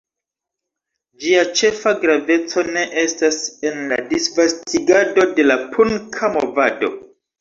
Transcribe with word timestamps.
Ĝia 1.25 1.41
ĉefa 1.59 1.93
graveco 2.05 2.63
ne 2.77 2.85
estas 3.01 3.39
en 3.71 3.79
la 3.93 4.01
disvastigado 4.15 5.27
de 5.41 5.47
la 5.49 5.59
punka 5.77 6.33
movado. 6.39 6.91